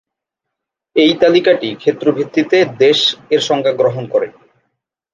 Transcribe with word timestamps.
এই 0.95 1.11
তালিকাটি 1.21 1.69
ক্ষেত্র 1.75 2.05
ভিত্তিতে 2.11 2.57
"দেশ"-এর 2.79 3.41
সংজ্ঞা 3.41 3.73
গ্রহণ 3.73 4.03
করে। 4.07 4.27